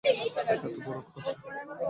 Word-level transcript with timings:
এতো 0.53 0.67
বড় 0.85 0.99
ক্ষত! 1.07 1.25